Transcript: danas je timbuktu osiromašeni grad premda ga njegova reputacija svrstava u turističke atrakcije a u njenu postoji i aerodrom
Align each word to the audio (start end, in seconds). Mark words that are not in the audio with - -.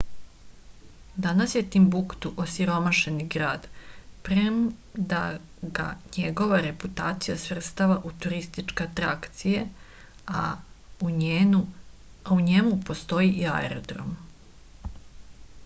danas 1.23 1.51
je 1.55 1.59
timbuktu 1.73 2.29
osiromašeni 2.43 3.25
grad 3.33 3.67
premda 4.27 5.19
ga 5.79 5.85
njegova 6.17 6.61
reputacija 6.67 7.35
svrstava 7.43 7.97
u 8.11 8.13
turističke 8.25 8.87
atrakcije 8.89 9.67
a 10.41 10.43
u 12.31 12.39
njenu 12.47 12.73
postoji 12.91 13.29
i 13.43 13.47
aerodrom 13.59 14.17